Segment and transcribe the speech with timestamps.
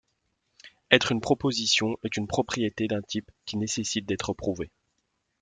[0.89, 4.71] Être une proposition est une propriété d'un type qui nécessite d'être prouvée.